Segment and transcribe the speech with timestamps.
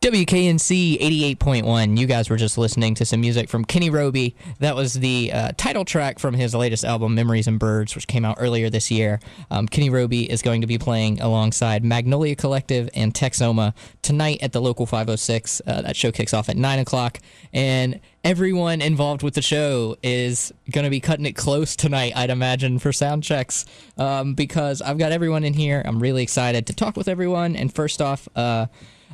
[0.00, 1.00] WKNC
[1.36, 1.98] 88.1.
[1.98, 4.36] You guys were just listening to some music from Kenny Roby.
[4.60, 8.24] That was the uh, title track from his latest album, Memories and Birds, which came
[8.24, 9.18] out earlier this year.
[9.50, 14.52] Um, Kenny Roby is going to be playing alongside Magnolia Collective and Texoma tonight at
[14.52, 15.62] the local 506.
[15.66, 17.18] Uh, that show kicks off at 9 o'clock.
[17.52, 22.30] And everyone involved with the show is going to be cutting it close tonight, I'd
[22.30, 23.64] imagine, for sound checks.
[23.96, 25.82] Um, because I've got everyone in here.
[25.84, 27.56] I'm really excited to talk with everyone.
[27.56, 28.66] And first off, uh,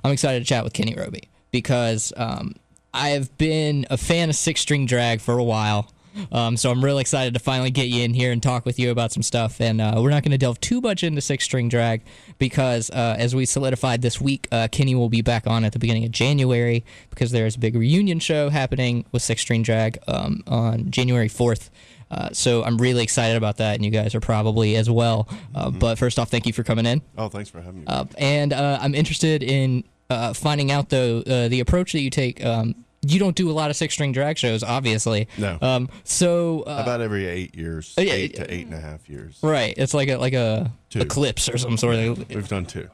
[0.04, 2.54] I'm excited to chat with Kenny Roby because um,
[2.92, 5.90] I've been a fan of six string drag for a while.
[6.30, 8.92] Um, so I'm really excited to finally get you in here and talk with you
[8.92, 9.60] about some stuff.
[9.60, 12.02] And uh, we're not going to delve too much into six string drag
[12.38, 15.80] because, uh, as we solidified this week, uh, Kenny will be back on at the
[15.80, 20.44] beginning of January because there's a big reunion show happening with six string drag um,
[20.46, 21.70] on January 4th.
[22.12, 25.26] Uh, so I'm really excited about that, and you guys are probably as well.
[25.52, 25.78] Uh, Mm-hmm.
[25.80, 27.02] But first off, thank you for coming in.
[27.18, 27.86] Oh, thanks for having me.
[27.88, 32.10] Uh, and uh, I'm interested in uh, finding out though uh, the approach that you
[32.10, 32.44] take.
[32.44, 32.74] Um,
[33.06, 35.28] you don't do a lot of six string drag shows, obviously.
[35.36, 35.58] No.
[35.60, 39.10] Um, so uh, About every eight years, uh, yeah, eight to eight and a half
[39.10, 39.38] years.
[39.42, 41.00] right, it's like a like a Two.
[41.00, 42.26] eclipse or some sort of.
[42.30, 42.88] We've done two.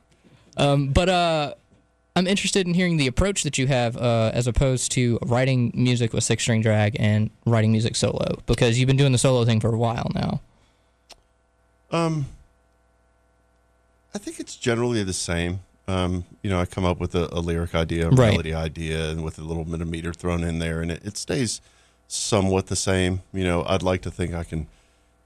[0.56, 1.54] Um, but uh,
[2.16, 6.12] I'm interested in hearing the approach that you have uh, as opposed to writing music
[6.12, 9.60] with six string drag and writing music solo because you've been doing the solo thing
[9.60, 10.40] for a while now.
[11.92, 12.26] Um,
[14.12, 15.60] I think it's generally the same.
[15.88, 18.30] Um, you know, I come up with a, a lyric idea, a Right.
[18.30, 21.16] melody idea, and with a little bit of meter thrown in there, and it, it
[21.16, 21.60] stays
[22.06, 23.22] somewhat the same.
[23.32, 24.66] You know, I'd like to think I can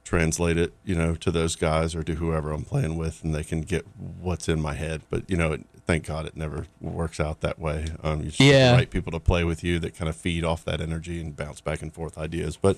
[0.05, 3.45] translate it, you know, to those guys or to whoever I'm playing with, and they
[3.45, 3.87] can get
[4.21, 5.03] what's in my head.
[5.11, 7.87] But you know, it, thank God it never works out that way.
[8.03, 8.71] Um, you just Yeah.
[8.73, 11.37] the right people to play with you that kind of feed off that energy and
[11.37, 12.57] bounce back and forth ideas.
[12.57, 12.77] But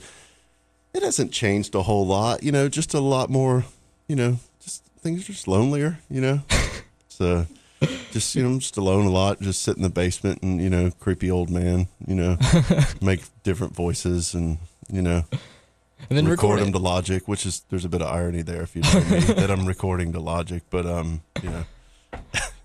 [0.94, 3.64] it hasn't changed a whole lot, you know, just a lot more,
[4.08, 6.42] you know, just things are just lonelier, you know.
[7.08, 7.46] so
[8.12, 10.70] just you know, I'm just alone a lot, just sit in the basement and, you
[10.70, 12.36] know, creepy old man, you know,
[13.00, 14.58] make different voices and,
[14.90, 15.24] you know,
[16.08, 18.62] And then record record, them to Logic, which is there's a bit of irony there
[18.62, 21.64] if you know me that I'm recording to Logic, but um, you know,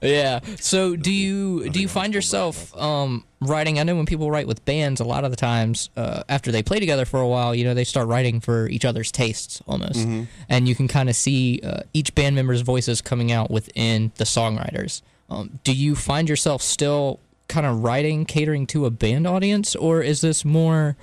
[0.01, 0.39] Yeah.
[0.59, 3.79] So do you do you find yourself um, writing?
[3.79, 6.63] I know when people write with bands, a lot of the times uh, after they
[6.63, 9.99] play together for a while, you know, they start writing for each other's tastes almost,
[9.99, 10.23] Mm-hmm.
[10.49, 14.23] and you can kind of see uh, each band member's voices coming out within the
[14.23, 15.03] songwriters.
[15.29, 20.01] Um, do you find yourself still kind of writing, catering to a band audience, or
[20.01, 20.95] is this more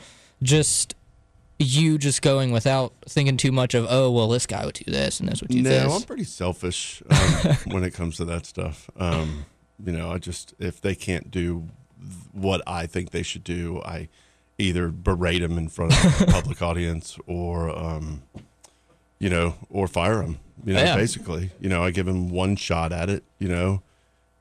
[0.42, 0.94] just
[1.58, 5.20] you just going without thinking too much of oh well this guy would do this
[5.20, 5.84] and this would do no, this?
[5.84, 8.88] No, I'm pretty selfish um, when it comes to that stuff.
[8.96, 9.44] Um,
[9.84, 11.68] you know, I just if they can't do
[12.32, 14.08] what I think they should do, I
[14.58, 18.22] either berate them in front of a public audience or, um,
[19.18, 20.38] you know, or fire them.
[20.64, 20.96] You know, Yeah.
[20.96, 23.22] basically, you know, I give them one shot at it.
[23.38, 23.82] You know,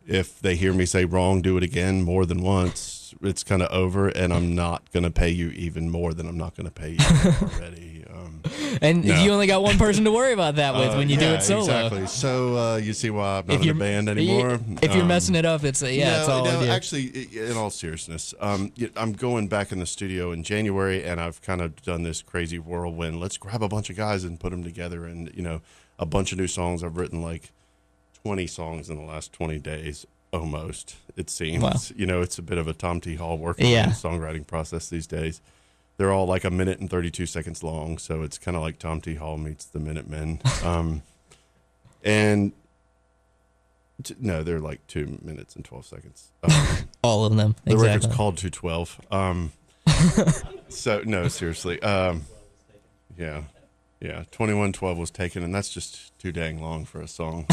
[0.08, 3.72] if they hear me say wrong, do it again more than once, it's kind of
[3.72, 6.72] over, and I'm not going to pay you even more than I'm not going to
[6.72, 6.98] pay you
[7.42, 8.06] already.
[8.14, 8.42] Um,
[8.82, 9.22] and No.
[9.22, 11.42] you only got one person to worry about that with uh, when you do it
[11.44, 11.62] solo.
[11.62, 12.08] Exactly.
[12.08, 14.60] So uh, you see why I'm not in a band anymore.
[14.82, 17.58] If you're Um, messing it up, it's uh, yeah, no, it's all no, actually, in
[17.58, 21.82] all seriousness, um, I'm going back in the studio in January, and I've kind of
[21.84, 23.20] done this crazy whirlwind.
[23.20, 25.62] Let's grab a bunch of guys and put them together, and you know,
[26.00, 26.84] a bunch of new songs.
[26.84, 27.52] I've written like
[28.24, 30.06] 20 songs in the last 20 days,
[30.38, 30.96] almost.
[31.16, 31.64] It seems.
[31.64, 31.74] Wow.
[31.96, 33.16] You know, it's a bit of a Tom T.
[33.16, 33.88] Hall working Yeah.
[33.88, 35.42] songwriting process these days.
[35.98, 39.02] They're all like a minute and 32 seconds long, so it's kind of like Tom
[39.02, 39.16] T.
[39.16, 40.40] Hall meets the Minutemen.
[40.64, 41.02] Um,
[42.04, 42.52] and
[44.04, 46.32] t- no, they're like two minutes and 12 seconds.
[46.44, 46.52] Um,
[47.04, 47.56] all of them.
[47.66, 47.96] the exactly.
[47.96, 49.02] record's called 212.
[49.12, 49.52] Um,
[50.70, 51.82] so, no, seriously.
[51.82, 52.26] Um,
[53.18, 53.44] yeah.
[54.00, 54.24] Yeah.
[54.32, 57.46] 2112 was taken, and that's just too dang long for a song.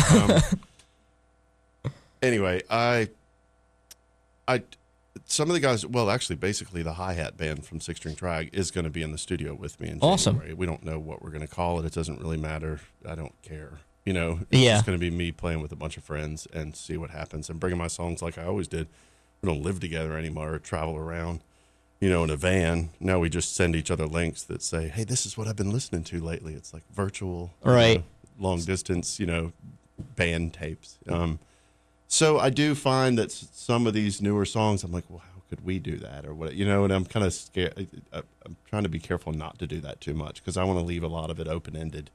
[2.24, 3.08] Anyway, I.
[4.48, 4.62] I.
[5.26, 8.50] Some of the guys, well, actually, basically, the hi hat band from Six String Drag
[8.52, 10.34] is going to be in the studio with me in Awesome.
[10.36, 10.54] January.
[10.54, 11.86] We don't know what we're going to call it.
[11.86, 12.80] It doesn't really matter.
[13.08, 13.78] I don't care.
[14.04, 14.74] You know, it's Yeah.
[14.74, 17.48] just going to be me playing with a bunch of friends and see what happens
[17.48, 18.88] and bringing my songs like I always did.
[19.40, 21.40] We don't live together anymore or travel around,
[22.00, 22.90] you know, in a van.
[23.00, 25.70] Now we just send each other links that say, hey, this is what I've been
[25.72, 26.52] listening to lately.
[26.54, 27.98] It's like virtual, Right.
[28.00, 28.04] know,
[28.48, 29.52] long distance, you know,
[30.16, 30.98] band tapes.
[31.08, 31.38] Um,
[32.14, 35.64] so I do find that some of these newer songs, I'm like, well, how could
[35.64, 36.54] we do that or what?
[36.54, 37.88] You know, and I'm kind of scared.
[38.12, 40.84] I'm trying to be careful not to do that too much because I want to
[40.84, 42.10] leave a lot of it open ended.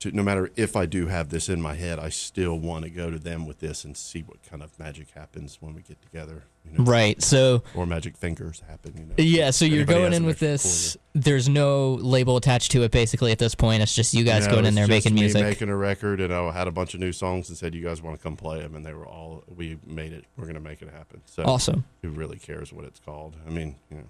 [0.00, 2.90] to no matter if I do have this in my head, I still want to
[2.90, 6.02] go to them with this and see what kind of magic happens when we get
[6.02, 6.44] together.
[6.72, 6.84] You know?
[6.84, 7.22] Right.
[7.22, 8.94] So Or magic fingers happen.
[8.96, 9.14] You know.
[9.18, 10.96] yeah, so you're going in with this.
[11.14, 12.90] There's no label attached to it.
[12.90, 15.42] Basically, at this point, it's just you guys No, going in there making music.
[15.42, 18.02] making a record, and I had a bunch of new songs and said, "You guys
[18.02, 20.26] want to come play them?" And they were all, "We made it.
[20.36, 21.84] We're going to make it happen." So awesome.
[22.02, 23.36] who really cares what it's called?
[23.46, 24.04] I mean, you know,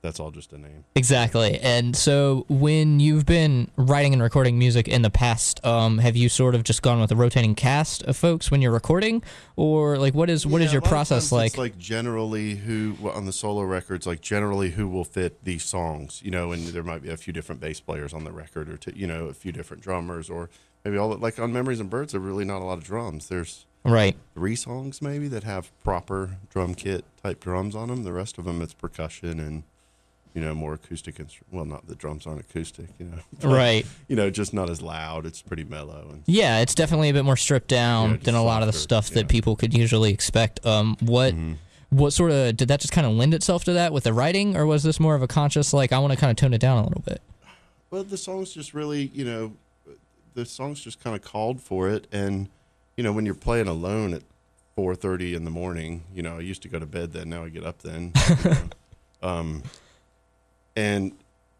[0.00, 0.84] that's all just a name.
[0.94, 1.58] Exactly.
[1.60, 6.28] And so when you've been writing and recording music in the past, um, have you
[6.28, 9.22] sort of just gone with a rotating cast of folks when you're recording,
[9.56, 11.46] or like what is what is Yeah, your a lot of process times like?
[11.48, 15.64] It's like generally who well, on the solo records, like generally who will fit these
[15.64, 18.68] songs, you know, and there might be a few different bass players on the record,
[18.68, 20.48] or to, you know, a few different drummers, or
[20.84, 23.28] maybe all like on Memories and Birds, there are really not a lot of drums.
[23.28, 24.16] There's right.
[24.34, 28.04] three songs maybe that have proper drum kit type drums on them.
[28.04, 29.64] The rest of them, it's percussion and
[30.34, 31.52] you know more acoustic instrument.
[31.54, 33.86] Well, not the drums aren't acoustic, you know, but, Right.
[34.08, 35.26] You know, just not as loud.
[35.26, 38.42] It's pretty mellow and Yeah, it's definitely a bit more stripped down Yeah, than a
[38.44, 40.64] lot of the stuff that people could usually expect.
[40.66, 41.56] Um, what Mhm.
[41.90, 44.56] what sort of did that just kind of lend itself to that with the writing,
[44.56, 46.60] or was this more of a conscious like I want to kind of tone it
[46.60, 47.22] down a little bit?
[47.90, 49.52] Well, the songs just really, you know,
[50.34, 52.48] the songs just kind of called for it, and
[52.96, 54.22] you know, when you're playing alone at
[54.76, 57.44] four thirty in the morning, you know, I used to go to bed then, now
[57.44, 58.12] I get up then.
[58.44, 58.56] you know.
[59.28, 59.62] um,
[60.78, 61.12] and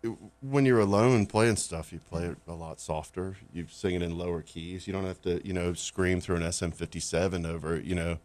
[0.02, 3.36] it- when you're alone playing stuff, you play it a lot softer.
[3.52, 4.86] You sing it in lower keys.
[4.86, 8.18] You don't have to, you know, scream through an SM57 over, you know,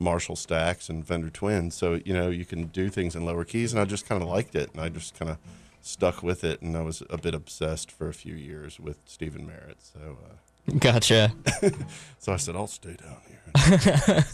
[0.00, 1.74] Marshall stacks and Fender Twins.
[1.76, 4.28] So you know, you can do things in lower keys, and I just kind of
[4.28, 5.38] liked it, and I just kind of
[5.82, 9.46] stuck with it, and I was a bit obsessed for a few years with Stephin
[9.46, 9.78] Merritt.
[9.80, 11.32] So, uh, Gotcha.
[12.18, 14.24] so I said, I'll stay down here.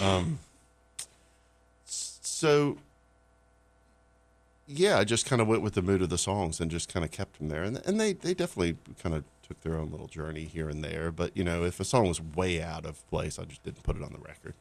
[0.02, 0.38] um,
[1.84, 2.76] so,
[4.68, 7.04] yeah, I just kind of went with the mood of the songs and just kind
[7.04, 10.06] of kept them there, and and they they definitely kind of took their own little
[10.06, 11.10] journey here and there.
[11.10, 13.96] But you know, if a song was way out of place, I just didn't put
[13.96, 14.54] it on the record.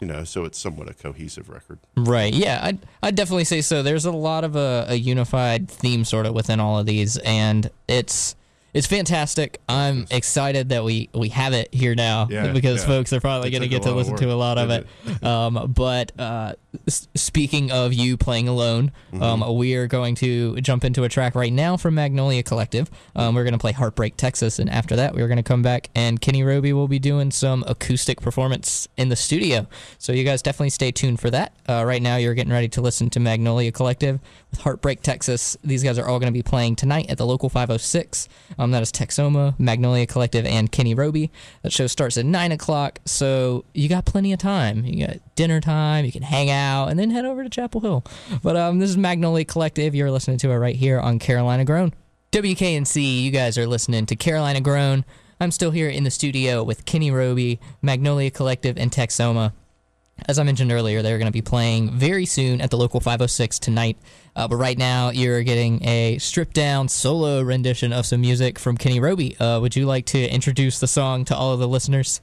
[0.00, 1.78] You know, so it's somewhat a cohesive record.
[1.96, 2.34] Right.
[2.34, 3.82] Yeah, I'd, I'd definitely say so.
[3.82, 7.70] There's a lot of a, a unified theme sort of within all of these, and
[7.88, 8.34] it's
[8.74, 9.60] it's fantastic.
[9.68, 12.88] I'm excited that we, we have it here now Yeah, because yeah.
[12.88, 14.86] folks are probably going to get to listen to a lot of it.
[15.06, 16.54] didn't Um, but uh,
[16.86, 19.22] s- speaking of you playing alone, Mm-hmm.
[19.22, 22.90] um, we are going to jump into a track right now from Magnolia Collective.
[23.14, 25.88] Um, we're going to play Heartbreak Texas, and after that, we're going to come back
[25.94, 29.68] and Kenny Roby will be doing some acoustic performance in the studio.
[29.98, 31.52] So you guys definitely stay tuned for that.
[31.68, 34.18] Uh, right now, you're getting ready to listen to Magnolia Collective
[34.50, 35.56] with Heartbreak Texas.
[35.62, 38.28] These guys are all going to be playing tonight at the local 506.
[38.64, 41.30] Um, that is Texoma, Magnolia Collective, and Kenny Roby.
[41.60, 44.86] That show starts at 9 o'clock, so you got plenty of time.
[44.86, 48.04] You got dinner time, you can hang out, and then head over to Chapel Hill.
[48.42, 49.94] But um, this is Magnolia Collective.
[49.94, 51.92] You're listening to it right here on Carolina Grown.
[52.32, 55.04] WKNC, you guys are listening to Carolina Grown.
[55.38, 59.52] I'm still here in the studio with Kenny Roby, Magnolia Collective, and Texoma.
[60.26, 63.58] As I mentioned earlier, they're going to be playing very soon at the local 506
[63.58, 63.98] tonight.
[64.36, 68.76] Uh, but right now, you're getting a stripped down solo rendition of some music from
[68.76, 69.36] Kenny Roby.
[69.38, 72.20] Uh, would you like to introduce the song to all of the listeners?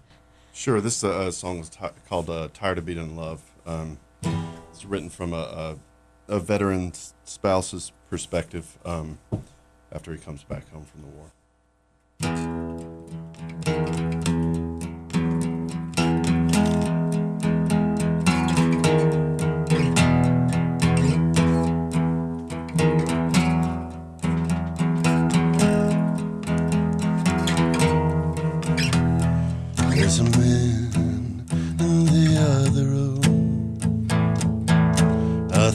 [0.54, 0.82] Sure.
[0.82, 3.98] This uh, song is ti called uh, "Tired of Being in Love." Um,
[4.72, 5.78] it's written from a,
[6.28, 9.20] a, a veteran spouse's perspective um,
[9.92, 11.32] after he comes back home from the war.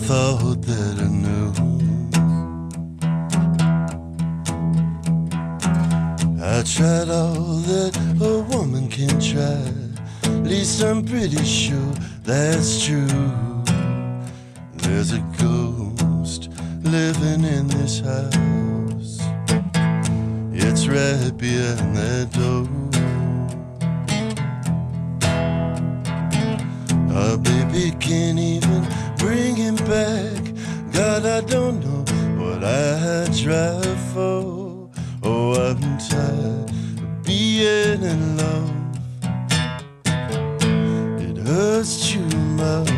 [0.06, 1.50] Thought that I knew.
[6.40, 9.66] I tried all that a woman can try.
[10.22, 13.64] At least I'm pretty sure that's true.
[14.74, 16.50] There's a ghost
[16.82, 19.18] living in this house.
[20.52, 22.68] It's right behind that door.
[27.12, 28.86] Our baby can't even
[29.26, 30.40] bring him back.
[30.92, 32.04] God, I don't know
[32.40, 34.88] what I tried for.
[35.24, 38.70] Oh, I'm tired of being in love.
[41.26, 42.28] It hurts too
[42.62, 42.95] much.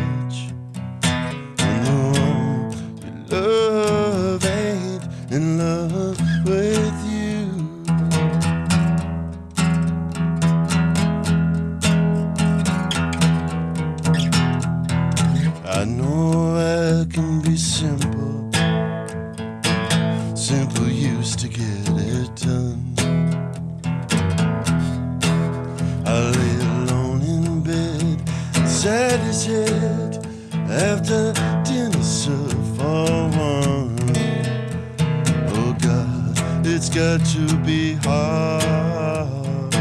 [38.03, 39.73] Hard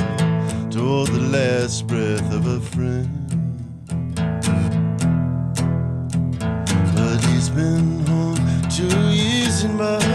[0.72, 3.10] to the last breath of a friend.
[6.96, 8.38] But he's been home
[8.70, 10.07] two years in March,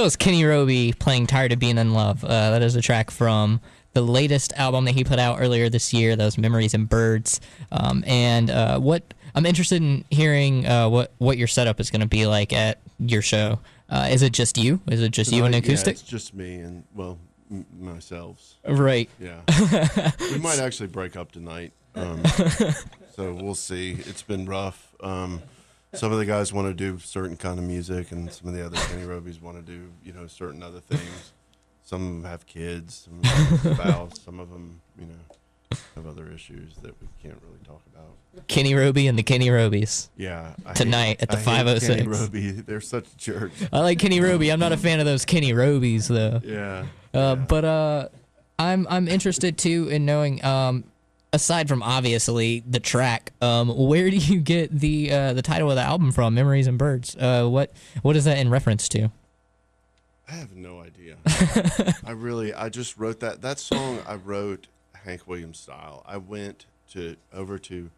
[0.00, 2.24] That was Kenny Roby playing Tired of Being in Love.
[2.24, 3.60] Uh, that is a track from
[3.92, 6.16] the latest album that he put out earlier this year.
[6.16, 7.38] Those Memories and Birds.
[7.70, 12.00] Um, and uh, what I'm interested in hearing uh, what what your setup is going
[12.00, 13.58] to be like at your show.
[13.90, 14.80] Uh, is it just you?
[14.86, 15.96] Is it just you and Tonight, acoustic?
[15.96, 17.18] Yeah, it's just me and well,
[17.50, 18.54] m- myself.
[18.66, 19.10] right.
[19.20, 19.42] Yeah,
[20.32, 21.74] we might actually break up tonight.
[21.94, 22.22] Um,
[23.14, 23.98] so we'll see.
[24.06, 24.94] It's been rough.
[25.02, 25.42] Um,
[25.94, 28.64] some of the guys want to do certain kind of music, and some of the
[28.64, 31.32] other Kenny Robies want to do you know certain other things.
[31.82, 35.76] Some of them have kids, some of them have spouse, some of them you know
[35.96, 38.46] have other issues that we can't really talk about.
[38.46, 40.08] Kenny Roby and the Kenny Robies.
[40.16, 41.94] Yeah, I Tonight at the I hate 506.
[41.96, 43.54] Kenny Roby, they're such jerks.
[43.72, 44.50] I like Kenny Roby.
[44.50, 46.40] I'm not a fan of those Kenny Robies though.
[46.44, 46.86] Yeah.
[47.12, 48.08] Uh, but uh,
[48.58, 50.44] I'm I'm interested too in knowing.
[50.44, 50.84] Um,
[51.32, 55.76] aside from obviously the track, um, where do you get the uh, the title of
[55.76, 56.34] the album from?
[56.34, 57.16] Memories and Birds.
[57.16, 57.72] Uh, what
[58.02, 59.10] what is that in reference to?
[60.28, 61.16] I have no idea.
[62.06, 63.42] I really, I just wrote that.
[63.42, 64.68] That song I wrote
[65.04, 66.04] Hank Williams style.
[66.06, 67.90] I went to over to,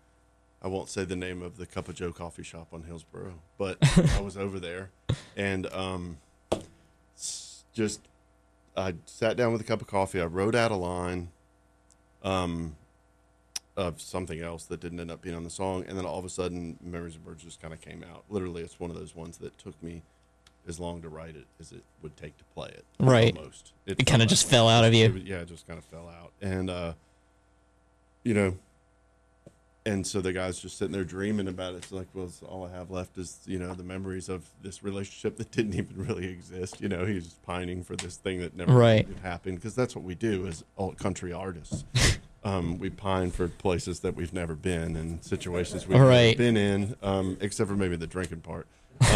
[0.62, 3.76] I won't say the name of the Cup of Joe coffee shop on Hillsborough, but
[4.16, 4.90] I was over there,
[5.36, 6.18] and um,
[7.74, 8.00] just
[8.76, 10.20] I sat down with a cup of coffee.
[10.20, 11.28] I wrote out a line,
[12.22, 12.76] um,
[13.76, 16.24] of something else that didn't end up being on the song, and then all of
[16.24, 18.24] a sudden, Memories of Birds just kind of came out.
[18.28, 20.02] Literally, it's one of those ones that took me
[20.68, 22.84] as long to write it as it would take to play it.
[23.00, 23.36] Right.
[23.36, 23.72] Almost.
[23.86, 25.06] It felt kinda just fell out of you.
[25.06, 26.92] It yeah, it just kind of fell out, and uh,
[28.24, 28.56] you know,
[29.84, 31.78] and so the guy's just sitting there dreaming about it.
[31.78, 34.84] It's like, well, it's all I have left is you know the memories of this
[34.84, 36.80] relationship that didn't even really exist.
[36.80, 39.08] You know, he's pining for this thing that never Right.
[39.22, 41.84] happened because that's what we do as alt country artists.
[42.44, 46.36] Um, we pine for places that we've never been and situations we've Right.
[46.36, 48.66] never been in, um, except for maybe the drinking part.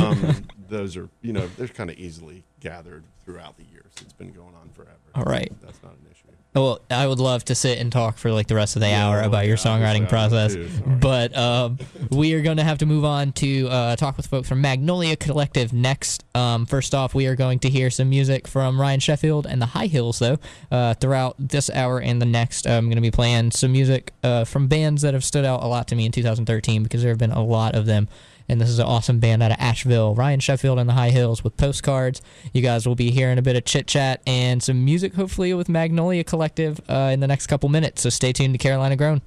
[0.01, 3.93] Um, those are, you know, they're kind of easily gathered throughout the years.
[4.01, 4.93] It's been going on forever.
[5.15, 5.53] All right.
[5.63, 6.23] That's not an issue.
[6.55, 9.07] Well, I would love to sit and talk for like the rest of the Yeah,
[9.07, 11.79] hour about your songwriting process, too, but um,
[12.11, 15.17] we are going to have to move on to uh, talk with folks from Magnolia
[15.17, 16.25] Collective next.
[16.35, 19.67] Um, first off, we are going to hear some music from Ryan Sheffield and the
[19.67, 20.39] High Hills, though.
[20.71, 24.45] Uh, throughout this hour and the next, I'm going to be playing some music uh,
[24.45, 27.19] from bands that have stood out a lot to me in 2013 because there have
[27.19, 28.09] been a lot of them.
[28.49, 31.43] And this is an awesome band out of Asheville, Ryan Sheffield and the High Hills
[31.43, 32.23] with postcards.
[32.53, 35.69] You guys will be hearing a bit of chit chat and some music, hopefully, with
[35.69, 38.03] Magnolia Collective uh, in the next couple minutes.
[38.03, 39.23] So stay tuned to Carolina Grown.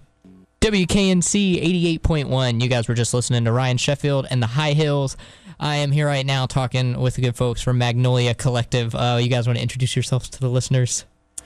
[0.61, 2.61] WKNC 88.1.
[2.61, 5.15] You guys were just listening to Ryan Sheffield and the High Hills.
[5.59, 8.93] I am here right now talking with the good folks from Magnolia Collective.
[8.95, 11.05] Uh, you guys want to introduce yourselves to the listeners?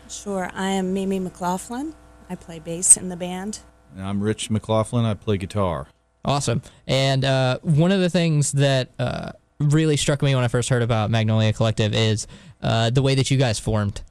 [0.09, 0.49] Sure.
[0.53, 1.95] I am Mimi McLaughlin.
[2.29, 3.59] I play bass in the band.
[3.95, 5.05] And I'm Rich McLaughlin.
[5.05, 5.87] I play guitar.
[6.25, 6.61] Awesome.
[6.87, 10.81] And uh, one of the things that uh, really struck me when I first heard
[10.81, 12.27] about Magnolia Collective is
[12.61, 14.01] uh, the way that you guys formed,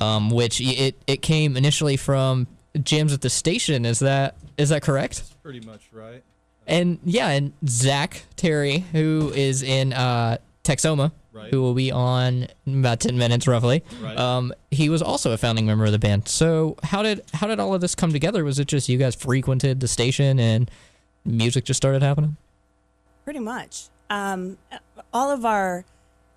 [0.00, 2.46] um, which it, it came initially from
[2.82, 3.84] jams at the station.
[3.84, 5.22] Is that is that correct?
[5.42, 6.22] Pretty much right.
[6.66, 11.50] And yeah, and Zach Terry, who is in uh, Texoma, Right.
[11.52, 13.84] who will be on in about ten minutes roughly.
[14.02, 14.16] Right.
[14.18, 16.26] Um, he was also a founding member of the band.
[16.26, 18.42] So how did how did all of this come together?
[18.42, 20.68] Was it just you guys frequented the station and
[21.28, 22.36] music just started happening?
[23.24, 23.88] Pretty much.
[24.10, 24.58] Um,
[25.12, 25.84] all of our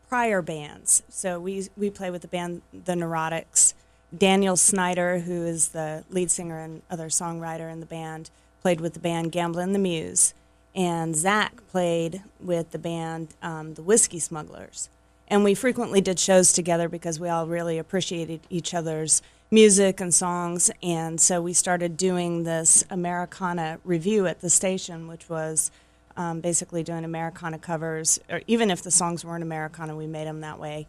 [0.09, 1.03] prior bands.
[1.09, 3.73] So we we play with the band The Neurotics.
[4.15, 8.29] Daniel Snyder, who is the lead singer and other songwriter in the band,
[8.61, 10.33] played with the band Gamblin' the Muse,
[10.75, 14.89] and Zach played with the band um, The Whiskey Smugglers.
[15.29, 20.13] And we frequently did shows together because we all really appreciated each other's music and
[20.13, 20.71] songs.
[20.81, 25.71] And so we started doing this Americana review at the station, which was
[26.15, 30.39] um, basically doing Americana covers, or even if the songs weren't Americana, we made them
[30.41, 30.87] that way.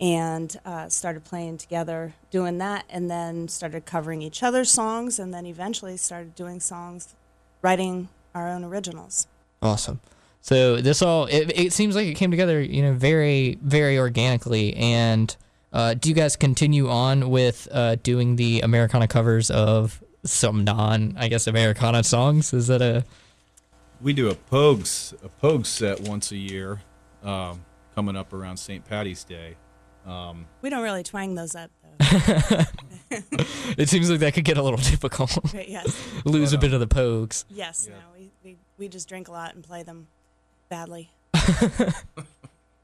[0.00, 5.32] And uh, started playing together, doing that, and then started covering each other's songs, and
[5.32, 7.14] then eventually started doing songs,
[7.62, 9.28] writing our own originals.
[9.62, 10.00] Awesome.
[10.40, 14.74] So this all it, it seems like it came together, you know, very very organically.
[14.74, 15.34] And
[15.74, 21.14] uh, do you guys continue on with uh, doing the Americana covers of some non,
[21.18, 22.54] I guess, Americana songs?
[22.54, 23.04] Is that a
[24.00, 26.80] We do a Pogues a Pogues set once a year,
[27.22, 27.64] um,
[27.94, 28.84] coming up around St.
[28.84, 29.56] Patty's Day.
[30.06, 32.60] Um, We don't really twang those up, though.
[33.76, 35.36] It seems like that could get a little difficult.
[35.52, 37.44] but yes, Lose a bit of the pogues.
[37.48, 37.96] yes, Yeah.
[37.96, 40.08] no, we, we, we just drink a lot and play them
[40.68, 41.10] badly.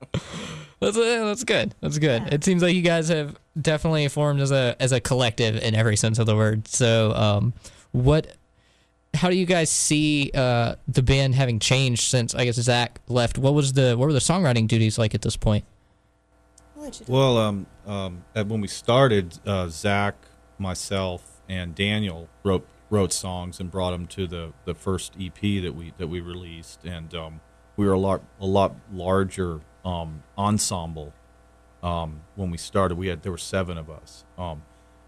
[0.81, 1.75] That's uh, that's good.
[1.83, 2.23] That's good.
[2.23, 2.35] Yeah.
[2.35, 5.95] It seems like you guys have definitely formed as a as a collective in every
[5.97, 6.67] sense of the word.
[6.69, 7.53] So, um,
[7.93, 8.35] what?
[9.13, 13.37] How do you guys see uh, the band having changed since I guess Zach left?
[13.37, 15.65] What was the what were the songwriting duties like at this point?
[16.77, 20.15] I'll let you do well, um, um, at- when we started, uh, Zach,
[20.59, 25.75] myself, and Daniel wrote wrote songs and brought them to the, the first EP that
[25.75, 27.41] we that we released, and um,
[27.81, 31.15] we were a lot a lot larger um, ensemble
[31.83, 32.99] um, when we started.
[32.99, 34.27] We had there were seven of us.
[34.37, 34.63] Um,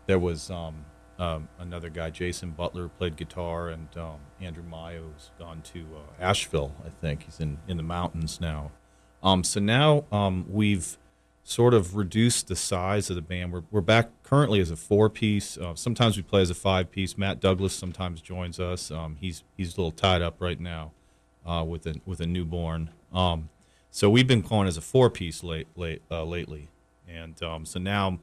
[0.07, 0.87] there was um,
[1.19, 6.73] um, another guy, Jason Butler, played guitar, and um, Andrew Mayo's gone to uh, Asheville.
[6.83, 8.71] I think he's in in the mountains now.
[9.43, 10.07] So now
[10.49, 10.97] we've
[11.45, 13.53] sort of reduced the size of the band.
[13.53, 15.59] We're, we're back currently as a four piece.
[15.59, 17.19] Uh, sometimes we play as a five piece.
[17.19, 18.91] Matt Douglas sometimes joins us.
[19.21, 20.93] He's he's a little tied up right now
[21.47, 22.91] uh, with a with a newborn.
[23.13, 23.49] Um,
[23.91, 26.71] so we've been going as a four piece late, late uh, lately,
[27.09, 28.19] and um, so now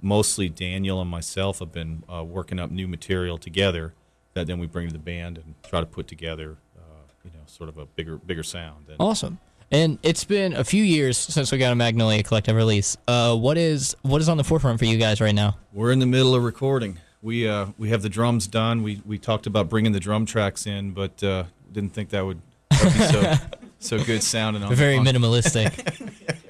[0.00, 3.94] mostly Daniel and myself have been uh, working up new material together
[4.34, 7.40] that then we bring to the band and try to put together, uh, you know,
[7.46, 8.86] sort of a bigger bigger sound.
[8.88, 9.38] And, Awesome.
[9.70, 12.96] And it's been a few years since we got a Magnolia Collective release.
[13.08, 15.56] Uh, what is what is on the forefront for you guys right now?
[15.72, 16.98] We're in the middle of recording.
[17.22, 18.82] We uh, we have the drums done.
[18.82, 22.36] We we talked about bringing the drum tracks in, but uh, didn't think that would,
[22.36, 23.34] that would be so
[23.78, 24.74] so good sounding on.
[24.74, 25.72] Very on- minimalistic.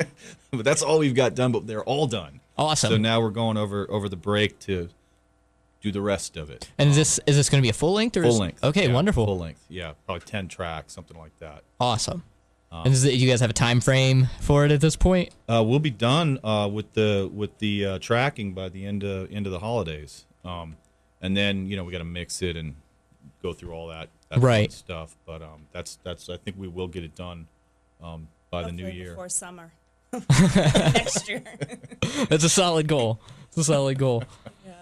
[0.51, 1.51] But that's all we've got done.
[1.51, 2.39] But they're all done.
[2.57, 2.91] awesome.
[2.91, 4.89] So now we're going over over the break to
[5.83, 6.71] do the rest of it.
[6.79, 8.63] and is this is this going to be a full length or is- Full length.
[8.63, 9.27] Okay, yeah, wonderful.
[9.27, 9.65] Full length.
[9.69, 11.65] Yeah, probably ten tracks, something like that.
[11.81, 12.23] Awesome.
[12.71, 15.31] Um, and is it, you guys have a time frame for it at this point?
[15.49, 19.33] Uh, we'll be done uh, with the with the uh, tracking by the end of
[19.33, 20.77] end of the holidays, um,
[21.21, 22.77] and then you know we got to mix it and
[23.43, 24.73] go through all that, that fun Right.
[24.73, 25.17] stuff.
[25.27, 27.47] But um, that's that's I think we will get it done
[28.03, 29.11] um, by the new year.
[29.11, 29.73] before summer
[30.31, 31.43] next year.
[32.29, 33.21] That's a solid goal.
[33.49, 34.23] It's a solid goal.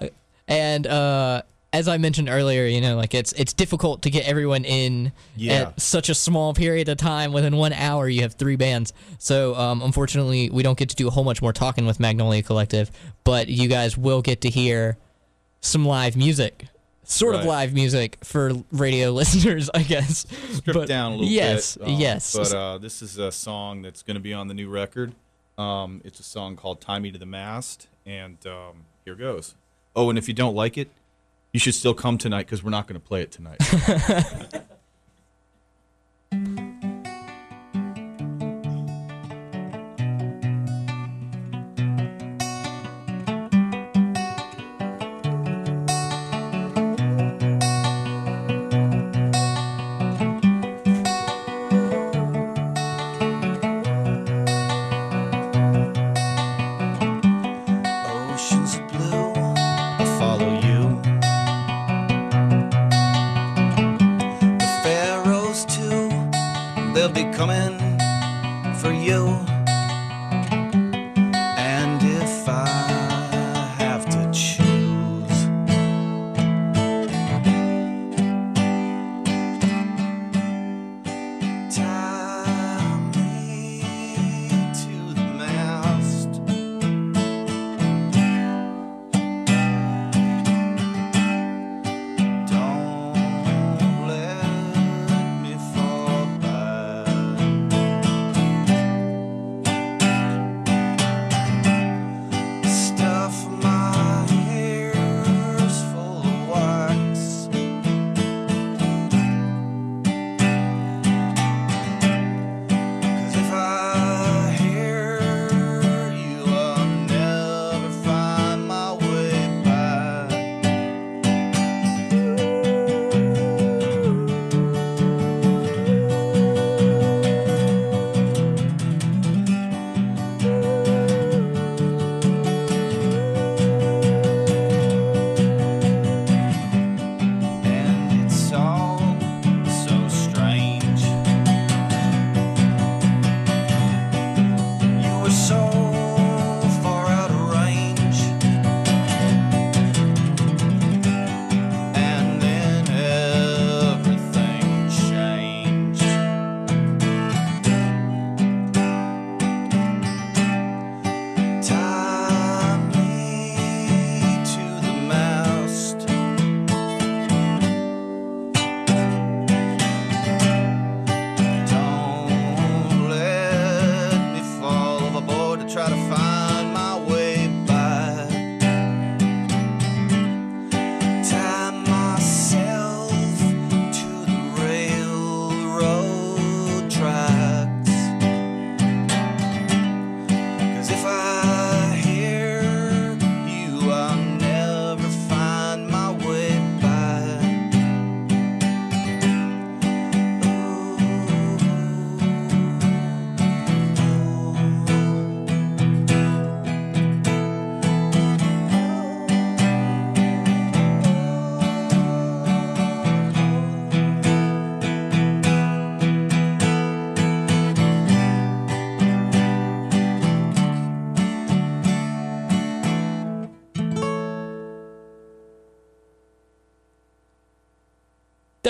[0.00, 0.08] Yeah.
[0.46, 4.64] And uh, as I mentioned earlier, you know, like it's it's difficult to get everyone
[4.64, 5.52] in Yeah.
[5.68, 7.32] at such a small period of time.
[7.32, 8.92] Within one hour, you have three bands.
[9.18, 12.42] So um, unfortunately, we don't get to do a whole much more talking with Magnolia
[12.42, 12.90] Collective,
[13.24, 14.98] but you guys will get to hear
[15.62, 16.66] some live music.
[17.12, 20.26] Sort of live music for radio listeners, I guess.
[20.52, 21.88] stripped But- down a little yes, bit.
[21.88, 22.34] um, yes.
[22.36, 25.12] But uh, this is a song that's going to be on the new record.
[25.58, 29.54] Um, it's a song called "Tie Me to the Mast," and um, here goes.
[29.94, 30.88] Oh, and if you don't like it,
[31.52, 33.58] you should still come tonight because we're not going to play it tonight.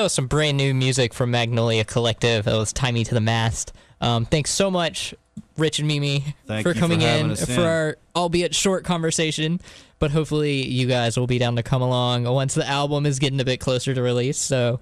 [0.03, 2.47] That was some brand new music from Magnolia Collective.
[2.47, 3.73] That was Tie Me to the Mast.
[4.01, 5.15] Um, thanks so much,
[5.57, 7.61] Rich and Mimi, Thank for you for coming in for in.
[7.61, 9.61] our albeit short conversation.
[10.01, 13.39] But hopefully, you guys will be down to come along once the album is getting
[13.39, 14.39] a bit closer to release.
[14.39, 14.81] So,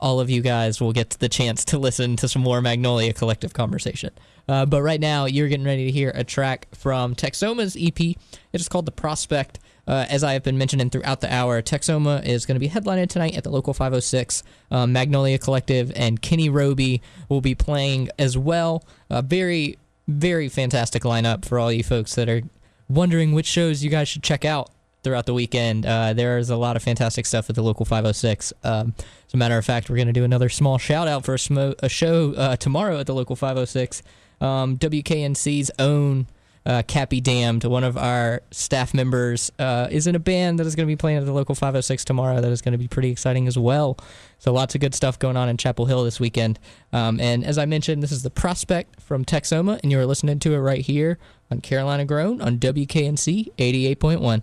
[0.00, 3.54] all of you guys will get the chance to listen to some more Magnolia Collective
[3.54, 4.10] conversation.
[4.50, 7.98] Uh, but right now, you're getting ready to hear a track from Texoma's EP.
[7.98, 8.16] It
[8.52, 9.60] is called The Prospect.
[9.88, 13.08] Uh, as I have been mentioning throughout the hour, Texoma is going to be headlining
[13.08, 14.42] tonight at the local 506.
[14.70, 18.84] Um, Magnolia Collective and Kenny Roby will be playing as well.
[19.08, 22.42] A very, very fantastic lineup for all you folks that are
[22.90, 24.70] wondering which shows you guys should check out
[25.02, 25.86] throughout the weekend.
[25.86, 28.52] Uh, there's a lot of fantastic stuff at the local 506.
[28.64, 28.92] Um,
[29.26, 31.38] as a matter of fact, we're going to do another small shout out for a,
[31.38, 34.02] smo- a show uh, tomorrow at the local 506.
[34.40, 36.26] Um, WKNC's own
[36.66, 40.74] uh, Cappy Damned, one of our staff members, uh, is in a band that is
[40.74, 42.40] going to be playing at the local 506 tomorrow.
[42.40, 43.98] That is going to be pretty exciting as well.
[44.38, 46.58] So lots of good stuff going on in Chapel Hill this weekend.
[46.92, 50.38] Um, and as I mentioned, this is the Prospect from Texoma, and you are listening
[50.40, 51.18] to it right here
[51.50, 54.42] on Carolina Grown on WKNC 88.1.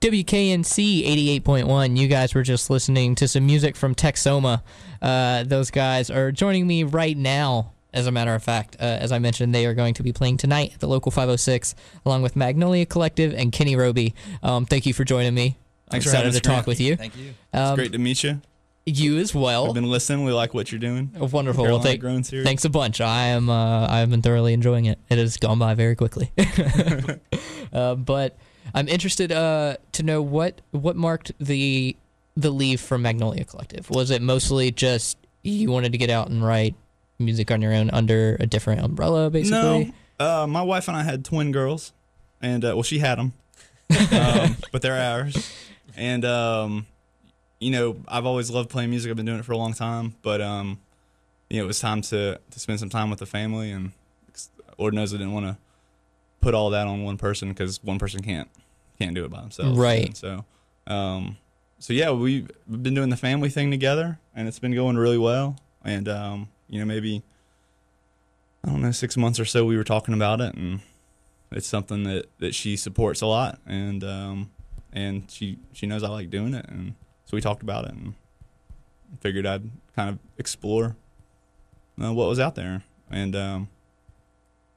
[0.00, 1.96] WKNC 88.1.
[1.96, 4.62] You guys were just listening to some music from Texoma.
[5.00, 7.72] Uh, those guys are joining me right now.
[7.94, 10.36] As a matter of fact, uh, as I mentioned, they are going to be playing
[10.36, 14.14] tonight at the local 506, along with Magnolia Collective and Kenny Roby.
[14.42, 15.56] Um, thank you for joining me.
[15.88, 16.96] Thanks I'm for excited to talk with you.
[16.96, 17.34] Thank you.
[17.52, 18.40] Um, it's great to meet you.
[18.84, 19.68] You as well.
[19.68, 20.24] I've been listening.
[20.24, 21.12] We like what you're doing.
[21.18, 21.64] Oh, wonderful.
[21.64, 23.00] Well, thank, thanks a bunch.
[23.00, 23.48] I am.
[23.48, 24.98] Uh, I've been thoroughly enjoying it.
[25.08, 26.32] It has gone by very quickly.
[27.72, 28.36] uh, but
[28.74, 31.96] I'm interested uh, to know what what marked the
[32.36, 33.88] the leave from Magnolia Collective.
[33.88, 36.74] Was it mostly just you wanted to get out and write
[37.18, 39.92] music on your own under a different umbrella, basically?
[40.18, 41.92] No, uh, my wife and I had twin girls,
[42.40, 43.32] and uh, well, she had them,
[44.12, 45.52] um, but they're ours.
[45.96, 46.86] And um,
[47.60, 49.10] you know, I've always loved playing music.
[49.10, 50.80] I've been doing it for a long time, but um,
[51.48, 53.92] you know, it was time to to spend some time with the family, and
[54.78, 55.56] Lord knows I didn't want to
[56.40, 58.48] put all that on one person because one person can't
[58.98, 59.78] can't do it by themselves.
[59.78, 60.06] Right.
[60.06, 60.44] And so,
[60.86, 61.38] um,
[61.78, 65.56] so yeah, we've been doing the family thing together, and it's been going really well.
[65.84, 67.22] And um, you know, maybe
[68.64, 70.80] I don't know, six months or so, we were talking about it, and
[71.52, 74.50] it's something that that she supports a lot, and um,
[74.92, 76.94] and she she knows I like doing it, and
[77.26, 78.14] so we talked about it, and
[79.20, 80.96] figured I'd kind of explore
[82.02, 83.68] uh, what was out there, and um,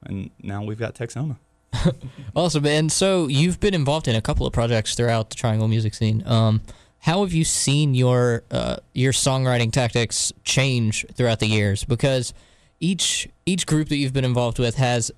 [0.04, 1.36] and now we've got Texoma.
[2.36, 2.66] Awesome.
[2.66, 6.22] And so you've been involved in a couple of projects throughout the Triangle music scene.
[6.26, 6.62] Um,
[7.00, 11.84] how have you seen your uh, your songwriting tactics change throughout the years?
[11.84, 12.34] Because
[12.80, 15.10] each each group that you've been involved with has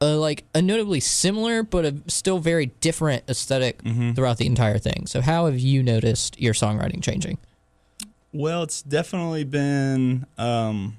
[0.00, 3.80] a, like a notably similar but a still very different esthetic
[4.14, 5.06] throughout the entire thing.
[5.06, 7.38] So how have you noticed your songwriting changing?
[8.32, 10.26] Well, it's definitely been.
[10.36, 10.98] Um,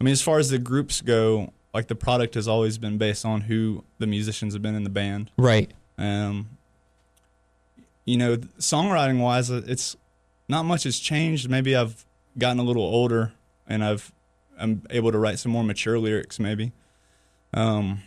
[0.00, 3.24] I mean, as far as the groups go, like the product has always been based
[3.24, 5.30] on who the musicians have been in the band.
[5.36, 5.70] Right.
[5.96, 6.48] Um,
[8.04, 9.96] you know, songwriting wise, it's
[10.48, 11.48] not much has changed.
[11.48, 12.04] Maybe I've
[12.36, 13.32] gotten a little older
[13.66, 14.12] and I've
[14.58, 16.38] I'm able to write some more mature lyrics.
[16.38, 16.72] Maybe.
[17.54, 18.02] Um,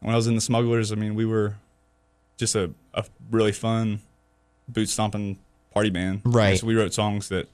[0.00, 1.56] when I was in the Smugglers, I mean, we were
[2.36, 4.00] just a, a really fun
[4.68, 5.38] boot stomping
[5.72, 6.22] party band.
[6.24, 6.58] Right.
[6.58, 7.48] So we wrote songs that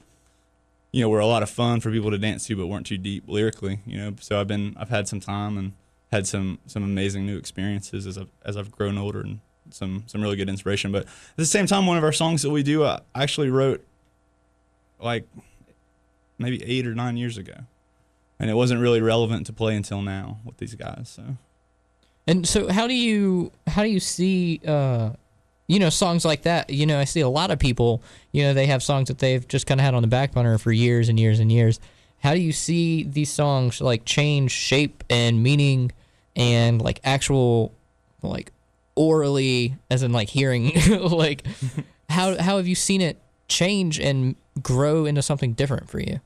[0.91, 2.97] you know were a lot of fun for people to dance to, but weren't too
[2.97, 3.79] deep lyrically.
[3.85, 5.73] You know, so I've been I've had some time and
[6.11, 9.39] had some some amazing new experiences as I've as I've grown older and
[9.73, 10.91] some some really good inspiration.
[10.91, 13.85] But at the same time, one of our songs that we do, I actually wrote
[14.99, 15.25] like
[16.37, 17.55] maybe eight or nine years ago,
[18.39, 21.11] and it wasn't really relevant to play until now with these guys.
[21.15, 21.37] So
[22.27, 25.11] And so how do you how do you see uh
[25.67, 28.53] you know songs like that you know I see a lot of people you know
[28.53, 31.09] they have songs that they've just kind of had on the back burner for years
[31.09, 31.79] and years and years
[32.19, 35.91] how do you see these songs like change shape and meaning
[36.35, 37.71] and like actual
[38.21, 38.51] like
[38.95, 41.45] orally as in like hearing like
[42.09, 46.19] how how have you seen it change and grow into something different for you?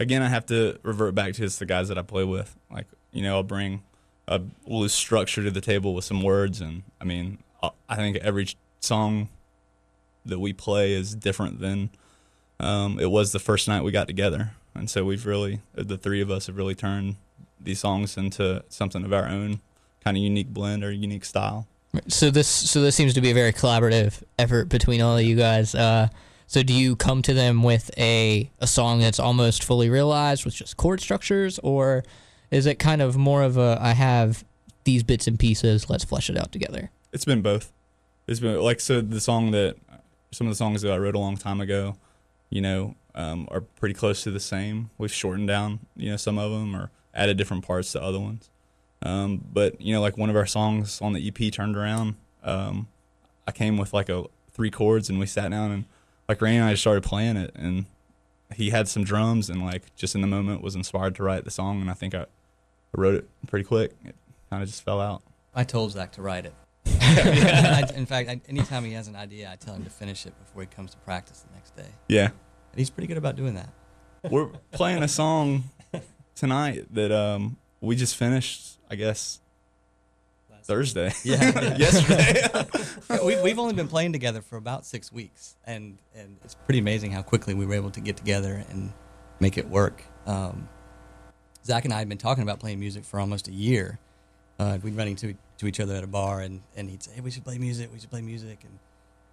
[0.00, 2.56] Again, I have to revert back to it's the guys that I play with.
[2.70, 3.82] Like, you know, I'll bring
[4.26, 8.16] a loose structure to the table with some words, and I mean, I I think
[8.16, 8.48] every
[8.80, 9.28] song
[10.24, 11.90] that we play is different than
[12.58, 16.20] um, it was the first night we got together, and so we've really, the three
[16.20, 17.16] of us have really turned
[17.60, 19.60] these songs into something of our own
[20.02, 21.66] kind of unique blend or unique style.
[22.08, 25.36] So this so this seems to be a very collaborative effort between all of you
[25.36, 25.74] guys.
[25.74, 26.08] Uh,
[26.46, 30.54] so do you come to them with a a song that's almost fully realized with
[30.54, 32.02] just chord structures, or
[32.50, 34.44] is it kind of more of a I have
[34.84, 36.90] these bits and pieces, let's flesh it out together?
[37.12, 37.72] It's been both.
[38.26, 39.76] It's been like so the song that
[40.30, 41.96] some of the songs that I wrote a long time ago,
[42.48, 44.90] you know, um, are pretty close to the same.
[44.96, 48.48] We've shortened down, you know, some of them or added different parts to other ones.
[49.02, 52.14] Um, but you know, like one of our songs on the EP turned around.
[52.42, 52.88] Um,
[53.46, 55.84] I came with like a three chords and we sat down and
[56.28, 57.86] like Randy and I just started playing it and
[58.54, 61.50] he had some drums and like just in the moment was inspired to write the
[61.50, 62.26] song and I think I
[62.96, 63.92] wrote it pretty quick.
[64.04, 64.14] It
[64.50, 65.22] kind of just fell out.
[65.54, 66.54] I told Zach to write it.
[66.86, 70.38] I, in fact, I, anytime he has an idea, I tell him to finish it
[70.38, 71.90] before he comes to practice the next day.
[72.08, 72.26] Yeah.
[72.26, 73.68] And he's pretty good about doing that.
[74.30, 75.64] we're playing a song
[76.34, 79.40] tonight that um we just finished i guess
[80.64, 81.76] thursday Yeah.
[81.76, 82.64] yesterday
[83.24, 87.10] we, we've only been playing together for about six weeks, and, and it's pretty amazing
[87.10, 88.92] how quickly we were able to get together and
[89.40, 90.02] make it work.
[90.26, 90.68] Um,
[91.64, 93.98] Zach and I had been talking about playing music for almost a year.
[94.58, 97.20] Uh, we'd run into to each other at a bar, and, and he'd say, "Hey,
[97.20, 97.90] we should play music.
[97.92, 98.78] We should play music." And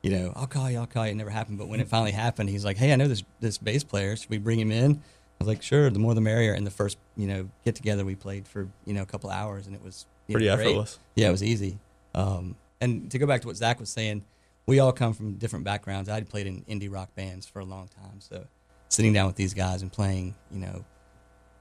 [0.02, 0.80] you know, I'll call you.
[0.80, 1.12] I'll call you.
[1.12, 1.58] It never happened.
[1.60, 4.16] But when it finally happened, he's like, "Hey, I know this this bass player.
[4.16, 5.02] Should we bring him in?"
[5.40, 5.90] I was like, "Sure.
[5.90, 8.94] The more, the merrier." And the first, you know, get together, we played for you
[8.94, 10.60] know a couple hours, and it was know, Pretty great.
[10.68, 11.00] effortless.
[11.16, 11.80] Yeah, it was easy.
[12.14, 14.24] Um, and to go back to what Zach was saying,
[14.66, 16.10] we all come from different backgrounds.
[16.10, 18.46] I'd played in indie rock bands for a long time, so
[18.90, 20.86] sitting down with these guys and playing, you know,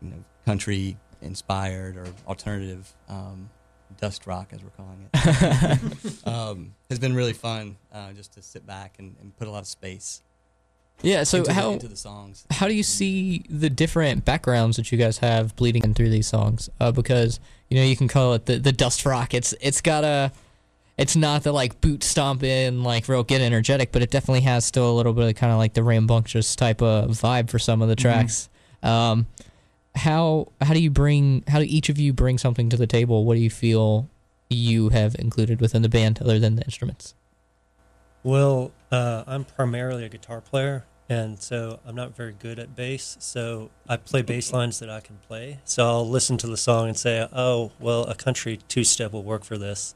[0.03, 3.51] you know, country inspired or alternative um,
[4.01, 7.77] dust rock, as we're calling it, um, has been really fun.
[7.93, 10.23] Uh, just to sit back and, and put a lot of space
[11.03, 11.23] Yeah.
[11.25, 12.47] So into, how the, into the songs.
[12.51, 16.27] how do you see the different backgrounds that you guys have bleeding in through these
[16.27, 16.69] songs?
[16.81, 19.35] Uh, because you know you can call it the the dust rock.
[19.35, 20.33] It's it's got a
[20.97, 24.91] it's not the like boot stomping like real get energetic, but it definitely has still
[24.91, 27.89] a little bit of kind of like the rambunctious type of vibe for some of
[27.89, 28.49] the tracks.
[28.83, 29.27] Um,
[29.95, 33.25] how how do you bring how do each of you bring something to the table?
[33.25, 34.09] What do you feel
[34.51, 37.15] you have included within the band other than the instruments?
[38.23, 43.17] Well, uh, I'm primarily a guitar player, and so I'm not very good at bass.
[43.21, 45.59] So I play bass lines that I can play.
[45.65, 49.45] So I'll listen to the song and say, "Oh, well, a country two-step will work
[49.45, 49.95] for this."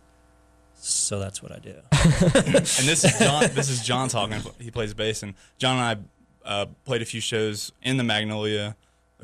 [0.74, 1.74] So that's what I do.
[1.92, 3.44] and this is John.
[3.52, 4.40] This is John talking.
[4.58, 6.08] He plays bass, and John and
[6.44, 8.76] I uh, played a few shows in the Magnolia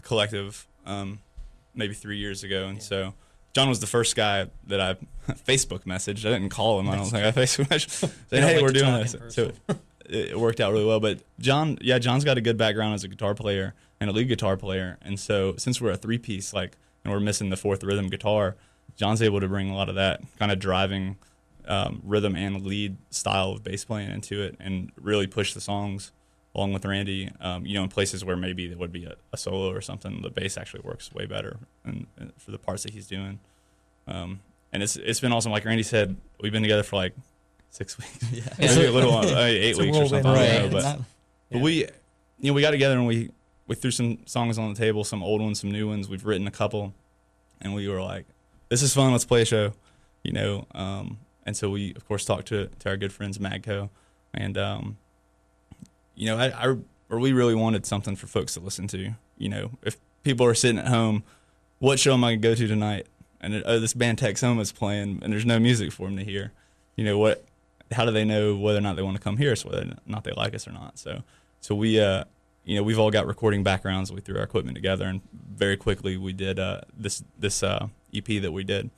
[0.03, 1.21] Collective, um,
[1.75, 3.15] maybe three years ago, and so
[3.55, 4.95] John was the first guy that I
[5.33, 6.25] Facebook messaged.
[6.27, 6.89] I didn't call him.
[6.89, 9.53] I don't think I Facebook messaged saying, don't "Hey, like we're doing this." So
[10.09, 11.01] it, worked out really well.
[11.01, 14.29] But John, yeah, John's got a good background as a guitar player and a lead
[14.29, 17.83] guitar player, and so since we're a three piece, like, and we're missing the fourth
[17.83, 18.57] rhythm guitar,
[18.97, 21.17] John's able to bring a lot of that kind of driving
[21.67, 26.13] um, rhythm and lead style of bass playing into it, and really push the songs
[26.55, 27.31] along with Randy.
[27.41, 30.23] Um, you know, in places where maybe there would be a, a solo or something,
[30.23, 33.39] the bass actually works way better and, and for the parts that he's doing.
[34.07, 34.41] Um,
[34.73, 35.53] and it's it's been awesome.
[35.53, 37.15] Like Randy said, we've been together for like
[37.71, 38.43] six weeks, Yeah.
[38.59, 40.23] maybe a little, uh, eight weeks or something.
[40.33, 41.01] Know, but Not-
[41.51, 41.85] but we,
[42.41, 43.31] you know, we got together and we
[43.67, 46.09] we threw some songs on the table, some old ones, some new ones.
[46.09, 46.95] We've written a couple,
[47.61, 48.25] and we were like,
[48.69, 49.13] "This is fun.
[49.13, 49.73] Let's play a show,"
[50.23, 50.67] you know.
[50.75, 53.91] Um, and so we, of course, talked to to our good friends Magco,
[54.35, 54.97] and um,
[56.15, 56.77] you know, I, I
[57.11, 59.13] or we really wanted something for folks to listen to.
[59.39, 61.23] You know, if people are sitting at home,
[61.79, 63.07] what show am I gonna go to tonight?
[63.41, 66.53] And oh, this band Texoma is playing, and there's no music for them to hear.
[66.97, 67.45] You know what?
[67.93, 69.95] How do they know whether or not they want to come hear us, whether or
[70.07, 70.99] not they like us or not?
[70.99, 71.23] So,
[71.61, 72.25] so we, uh,
[72.65, 74.13] you know, we've all got recording backgrounds.
[74.13, 78.27] We threw our equipment together, and very quickly we did uh, this this uh, EP
[78.43, 78.91] that we did,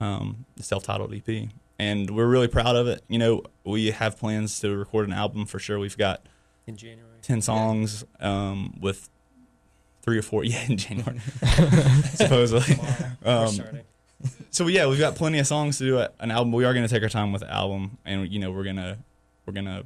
[0.00, 3.02] um, the self-titled EP, and we're really proud of it.
[3.08, 5.78] You know, we have plans to record an album for sure.
[5.80, 6.24] We've got
[6.68, 7.02] In January.
[7.22, 9.08] 10 songs um, with
[10.02, 11.18] three or four yeah in january
[12.14, 12.76] supposedly
[13.24, 13.80] Um, starting.
[14.50, 16.86] So yeah we've got plenty of songs to do a- an album we are going
[16.86, 18.96] to take our time with the album and you know we're going to
[19.44, 19.84] we're going to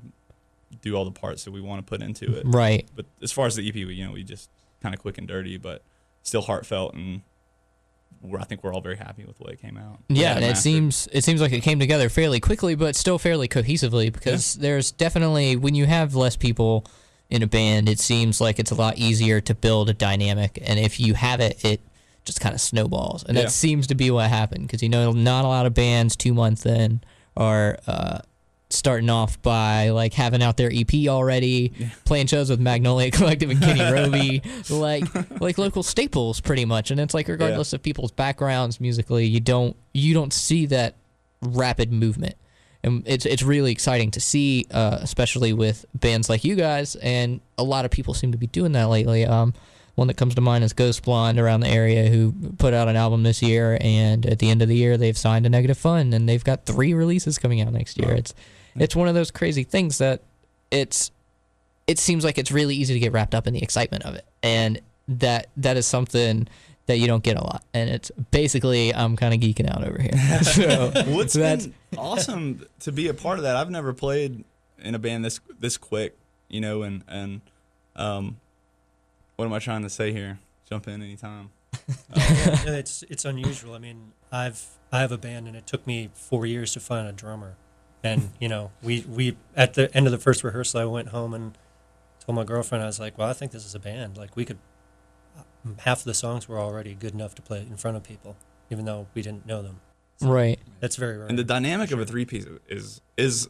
[0.82, 2.88] do all the parts that we want to put into it Right.
[2.94, 4.48] but as far as the ep we you know we just
[4.82, 5.82] kind of quick and dirty but
[6.22, 7.22] still heartfelt and
[8.22, 10.44] we're, i think we're all very happy with the way it came out Yeah, and
[10.44, 10.62] it mastered.
[10.62, 14.12] seems it seems like it came together fairly quickly, but still fairly cohesively.
[14.12, 16.84] Because there's definitely when you have less people
[17.30, 20.78] in a band, it seems like it's a lot easier to build a dynamic, and
[20.78, 21.80] if you have it, it
[22.30, 23.44] just kind of snowballs, and Yeah.
[23.44, 24.66] that seems to be what happened.
[24.66, 27.00] Because you know, not a lot of bands two months in
[27.36, 28.18] are uh,
[28.70, 31.72] starting off by like having out their EP already,
[32.04, 35.04] playing shows with Magnolia Collective and Kenny Roby, like
[35.40, 36.90] like local staples pretty much.
[36.90, 40.94] And it's like regardless of people's backgrounds musically, you don't you don't see that
[41.42, 42.36] rapid movement.
[42.82, 47.40] And it's it's really exciting to see, uh, especially with bands like you guys, and
[47.58, 49.26] a lot of people seem to be doing that lately.
[49.26, 49.52] Um,
[49.94, 52.96] one that comes to mind is Ghost Blonde around the area, who put out an
[52.96, 56.12] album this year, and at the end of the year, they've signed a Negative Fun,
[56.12, 58.12] and they've got three releases coming out next year.
[58.12, 58.34] It's
[58.76, 60.22] it's one of those crazy things that
[60.70, 61.10] it's
[61.86, 64.24] it seems like it's really easy to get wrapped up in the excitement of it,
[64.42, 66.46] and that that is something
[66.86, 67.64] that you don't get a lot.
[67.72, 70.42] And it's basically I'm kind of geeking out over here.
[70.42, 70.88] so
[71.40, 73.56] that's been awesome to be a part of that.
[73.56, 74.44] I've never played
[74.78, 76.16] in a band this this quick,
[76.48, 77.40] you know, and and
[77.96, 78.36] um,
[79.40, 80.38] what am I trying to say here?
[80.68, 81.48] Jump in anytime.
[82.14, 82.62] Oh.
[82.66, 83.74] Yeah, it's it's unusual.
[83.74, 87.08] I mean, I've I have a band, and it took me four years to find
[87.08, 87.56] a drummer.
[88.04, 91.32] And you know, we we at the end of the first rehearsal, I went home
[91.34, 91.56] and
[92.24, 94.16] told my girlfriend, I was like, "Well, I think this is a band.
[94.16, 94.58] Like, we could."
[95.36, 95.42] Uh,
[95.80, 98.36] half of the songs were already good enough to play in front of people,
[98.70, 99.80] even though we didn't know them.
[100.20, 100.60] right.
[100.80, 101.26] That's very rare.
[101.28, 103.48] And the dynamic of a three piece is is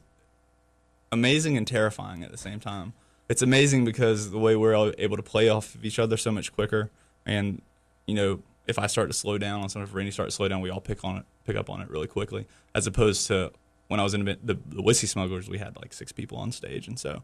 [1.13, 2.93] amazing and terrifying at the same time.
[3.31, 6.31] It's amazing because the way we're all able to play off of each other so
[6.33, 6.91] much quicker,
[7.25, 7.63] and
[8.07, 10.49] you know, if I start to slow down on something, if Randy starts to slow
[10.49, 12.47] down, we all pick on it, pick up on it really quickly.
[12.75, 13.53] As opposed to
[13.89, 16.51] when I was in the, the, the whiskey smugglers, we had like six people on
[16.53, 17.23] stage, and so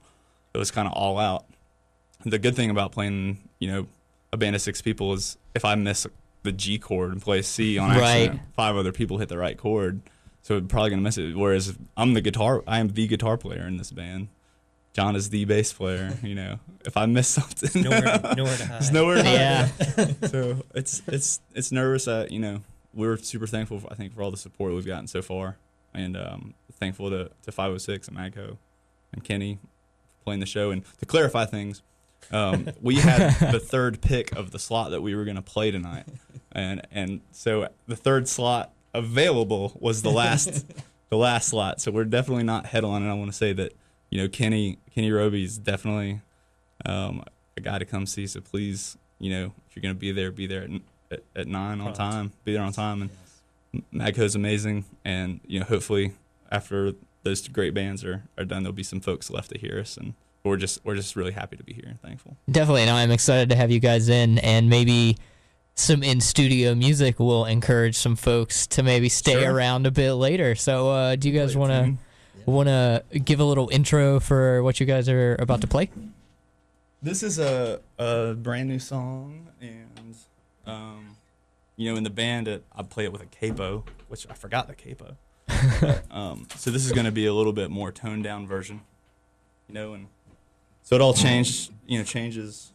[0.55, 1.45] it was kind of all out.
[2.25, 3.87] The good thing about playing, you know,
[4.33, 6.07] a band of six people is if I miss
[6.45, 8.41] the G chord and play a C on accident, Right.
[8.55, 10.01] five other people hit the right chord.
[10.43, 11.37] so we're probably gonna miss it.
[11.37, 14.29] Whereas I'm the guitar, I am the guitar player in this band.
[14.97, 16.17] John is the bass player.
[16.23, 18.81] You know, if I miss something, Nowhere, to, nowhere to hide.
[18.81, 19.17] there's nowhere.
[19.17, 19.35] to hide.
[19.35, 20.29] Yeah.
[20.29, 22.63] so it's it's it's nervous that you know
[22.95, 25.59] we're super thankful for, I think for all the support we've gotten so far
[25.93, 28.57] and um, thankful to, to 506 and Magco
[29.13, 29.59] and Kenny
[30.19, 31.83] for playing the show and to clarify things
[32.33, 35.71] um, we had the third pick of the slot that we were going to play
[35.71, 36.07] tonight
[36.53, 40.65] and and so the third slot available was the last
[41.11, 43.03] the last slot so we're definitely not head on.
[43.03, 43.75] headlining I want to say that
[44.17, 46.23] you know Kenny Kenny Roby is definitely
[46.87, 47.23] um,
[47.57, 50.31] a guy to come see so please you know if you're going to be there
[50.31, 50.71] be there at,
[51.11, 53.11] at, at nine on time be there on time and
[53.93, 56.13] Magco's amazing, and you know, hopefully
[56.51, 56.93] after
[57.25, 59.97] those two great bands are, are done, there'll be some folks left to hear us,
[59.97, 60.15] and
[60.45, 62.37] we're just we're just really happy to be here and thankful.
[62.51, 65.17] Definitely, and I'm excited to have you guys in, and maybe
[65.75, 69.53] some in studio music will encourage some folks to maybe stay Sure.
[69.53, 70.55] around a bit later.
[70.55, 71.99] So, uh, do you guys want to tune.
[72.45, 75.91] Want to give a little intro for what you guys are about to play?
[77.03, 80.17] This is a a brand new song, and
[80.67, 81.17] um,
[81.77, 84.67] you know, in the band, it, I play it with a capo, which I forgot
[84.67, 85.17] the capo.
[85.81, 88.81] But, um, so this is going to be a little bit more toned down version,
[89.69, 90.09] you know, and
[90.83, 92.73] so it all changed, you know, changes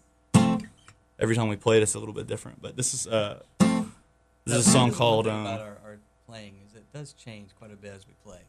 [1.19, 1.83] every time we play it.
[1.83, 5.41] It's a little bit different, but this is uh, this is a song called um,
[5.41, 5.97] about our, our
[6.27, 8.41] playing is it does change quite a bit as we play.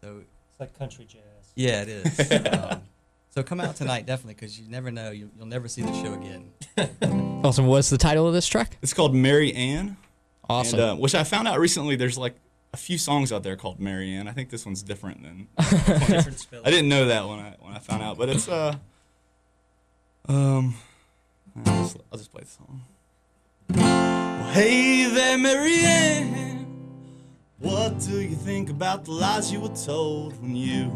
[0.00, 0.22] So
[0.58, 1.22] It's like country jazz.
[1.54, 2.32] yeah, it is.
[2.52, 2.82] um,
[3.30, 6.14] so come out tonight definitely because you never know you, you'll never see the show
[6.14, 6.50] again.
[7.44, 7.68] Awesome.
[7.68, 8.76] What's the title of this track?
[8.82, 9.96] it's called Mary Ann.
[10.50, 10.80] Awesome.
[10.80, 11.94] And, uh, which I found out recently.
[11.94, 12.34] There's like
[12.74, 14.26] a few songs out there called Mary Ann.
[14.26, 15.46] I think this one's different than.
[16.08, 16.66] Different spelling.
[16.66, 18.74] I didn't know that when I when I found out, but it's uh.
[20.26, 20.74] Um,
[21.64, 22.82] I'll just, I'll just play the song.
[23.70, 26.57] Well, hey there, Mary Ann.
[27.60, 30.92] What do you think about the lies you were told when you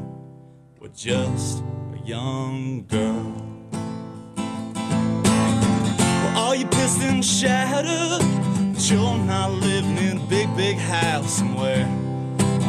[0.79, 1.59] were just
[1.93, 3.35] a young girl?
[5.97, 8.25] Well, are you pissed and shattered?
[8.75, 11.85] But you're not living in a big, big house somewhere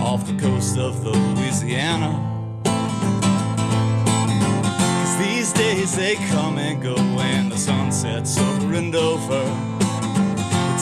[0.02, 2.18] off the coast of the Louisiana.
[5.04, 9.72] Cause these days they come and go and the sun sets over and over.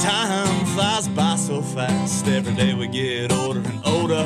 [0.01, 4.25] Time flies by so fast, every day we get older and older.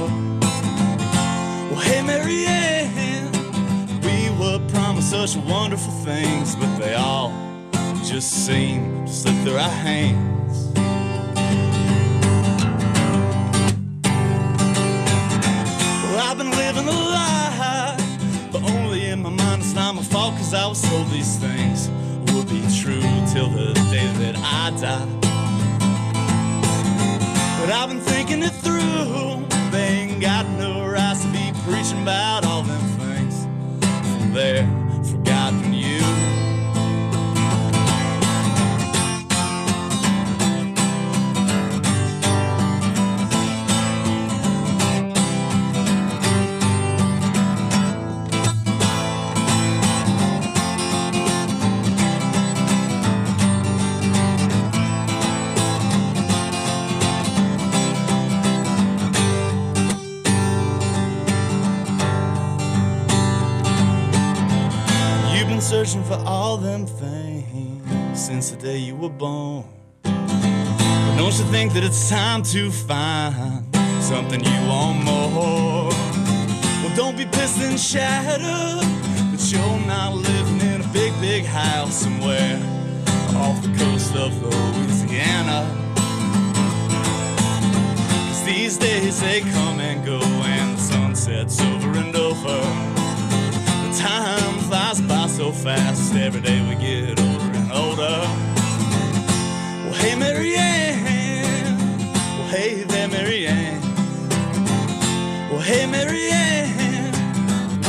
[1.70, 3.30] Well, hey, Mary Ann,
[4.02, 7.34] we were promised such wonderful things, but they all
[8.06, 10.72] just seem to slip through our hands.
[16.04, 17.98] Well, I've been living a lie,
[18.54, 19.62] but only in my mind.
[19.62, 21.90] It's not my fault, cause I was told these things
[22.32, 23.02] would be true
[23.34, 25.25] till the day that I die.
[27.66, 29.44] But I've been thinking it through.
[29.72, 33.48] They ain't got no right to be preaching about all them things.
[34.22, 34.85] From there,
[65.96, 69.64] searching for all them things since the day you were born.
[70.04, 75.90] But don't you think that it's time to find something you want more?
[76.82, 81.96] Well, don't be pissed and shattered that you're not living in a big, big house
[81.96, 82.58] somewhere
[83.36, 85.60] off the coast of Louisiana.
[88.28, 92.60] Cause these days they come and go and the sun sets over and over.
[93.84, 98.18] The time flies by so fast, every day we get older and older.
[99.84, 102.10] Well, hey, Mary Ann.
[102.38, 103.82] Well, hey there, Mary Ann.
[105.50, 107.14] Well, hey, Mary Ann.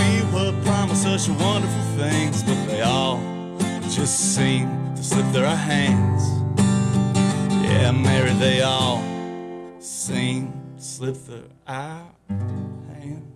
[0.01, 3.18] We were promised such wonderful things, but they all
[3.91, 6.22] just seem to slip through our hands.
[7.64, 9.03] Yeah, Mary, they all
[9.80, 13.36] seem to slip through our hands.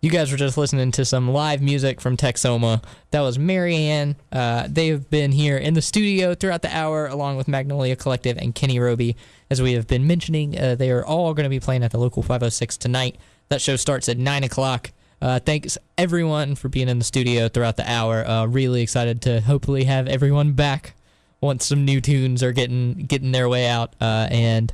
[0.00, 2.84] You guys were just listening to some live music from Texoma.
[3.10, 4.14] That was Marianne.
[4.30, 8.38] Uh, they have been here in the studio throughout the hour, along with Magnolia Collective
[8.38, 9.16] and Kenny Roby.
[9.50, 11.98] As we have been mentioning, uh, they are all going to be playing at the
[11.98, 13.16] local 506 tonight.
[13.48, 14.92] That show starts at 9 o'clock.
[15.20, 18.24] Uh, thanks everyone for being in the studio throughout the hour.
[18.24, 20.94] Uh, really excited to hopefully have everyone back
[21.40, 23.94] once some new tunes are getting getting their way out.
[24.00, 24.72] Uh, and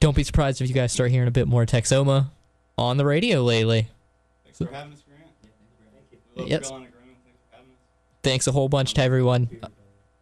[0.00, 2.30] don't be surprised if you guys start hearing a bit more Texoma
[2.78, 3.88] on the radio lately.
[4.52, 5.30] Thanks for having us, Grant.
[6.36, 6.68] We love Yes.
[6.68, 7.04] Carolina Grown.
[7.24, 7.78] Thanks for having us.
[8.22, 9.48] Thanks a whole bunch to everyone.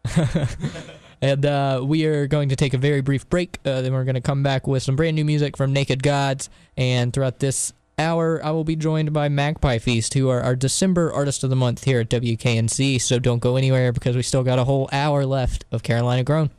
[1.21, 3.59] and uh, we are going to take a very brief break.
[3.65, 6.49] Uh, then we're going to come back with some brand new music from Naked Gods.
[6.77, 11.11] And throughout this hour, I will be joined by Magpie Feast, who are our December
[11.13, 12.99] Artist of the Month here at WKNC.
[13.01, 16.49] So don't go anywhere because we still got a whole hour left of Carolina Grown.